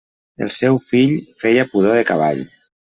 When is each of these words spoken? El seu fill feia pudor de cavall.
El 0.45 0.49
seu 0.55 0.79
fill 0.87 1.15
feia 1.45 1.69
pudor 1.77 2.03
de 2.03 2.11
cavall. 2.13 2.47